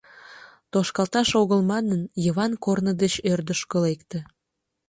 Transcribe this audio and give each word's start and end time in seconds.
Тошкалташ 0.71 1.29
огыл 1.41 1.61
манын, 1.71 2.01
Йыван 2.23 2.53
корно 2.63 2.93
деч 3.01 3.13
ӧрдыжкӧ 3.31 3.77
лекте. 3.83 4.19